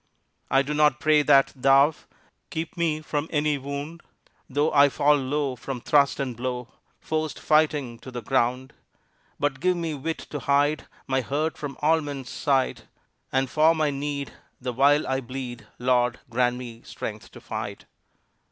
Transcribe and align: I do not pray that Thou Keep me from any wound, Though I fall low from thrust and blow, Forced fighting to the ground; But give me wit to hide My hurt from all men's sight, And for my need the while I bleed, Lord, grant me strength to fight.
I 0.49 0.63
do 0.63 0.73
not 0.73 0.99
pray 0.99 1.21
that 1.21 1.53
Thou 1.55 1.93
Keep 2.49 2.75
me 2.75 3.01
from 3.03 3.27
any 3.31 3.59
wound, 3.59 4.01
Though 4.49 4.73
I 4.73 4.89
fall 4.89 5.15
low 5.15 5.55
from 5.55 5.79
thrust 5.79 6.19
and 6.19 6.35
blow, 6.35 6.69
Forced 6.99 7.37
fighting 7.37 7.99
to 7.99 8.09
the 8.09 8.23
ground; 8.23 8.73
But 9.39 9.59
give 9.59 9.77
me 9.77 9.93
wit 9.93 10.17
to 10.31 10.39
hide 10.39 10.87
My 11.05 11.21
hurt 11.21 11.55
from 11.55 11.77
all 11.83 12.01
men's 12.01 12.31
sight, 12.31 12.87
And 13.31 13.47
for 13.47 13.75
my 13.75 13.91
need 13.91 14.33
the 14.59 14.73
while 14.73 15.05
I 15.05 15.21
bleed, 15.21 15.67
Lord, 15.77 16.19
grant 16.31 16.55
me 16.55 16.81
strength 16.81 17.29
to 17.33 17.39
fight. 17.39 17.85